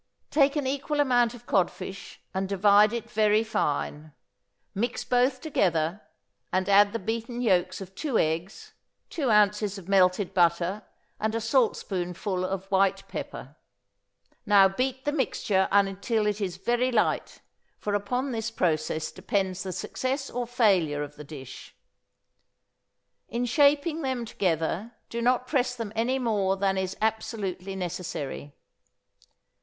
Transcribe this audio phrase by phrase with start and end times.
[0.31, 4.13] Take an equal amount of codfish, and divide it very fine.
[4.73, 6.01] Mix both together,
[6.51, 8.73] and add the beaten yolks of two eggs,
[9.11, 10.81] two ounces of melted butter,
[11.19, 13.55] and a saltspoonful of white pepper.
[14.43, 17.41] Now beat the mixture until it is very light,
[17.77, 21.75] for upon this process depends the success or failure of the dish.
[23.29, 28.55] In shaping them together, do not press them any more than is absolutely necessary.